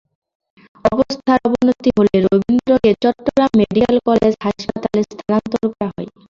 [0.85, 6.09] অবস্থার অবনতি হলে রবীন্দ্রকে চট্টগ্রাম মেডিকেল কলেজ হাসপাতালে স্থানান্তর করা হয়।